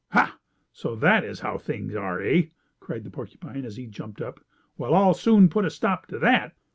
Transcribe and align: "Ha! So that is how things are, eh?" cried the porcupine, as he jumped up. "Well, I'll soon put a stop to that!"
"Ha! 0.13 0.35
So 0.73 0.95
that 0.95 1.23
is 1.23 1.39
how 1.41 1.59
things 1.59 1.93
are, 1.93 2.19
eh?" 2.23 2.45
cried 2.79 3.03
the 3.03 3.11
porcupine, 3.11 3.65
as 3.65 3.75
he 3.77 3.85
jumped 3.85 4.19
up. 4.19 4.39
"Well, 4.75 4.95
I'll 4.95 5.13
soon 5.13 5.47
put 5.47 5.63
a 5.63 5.69
stop 5.69 6.07
to 6.07 6.17
that!" 6.17 6.53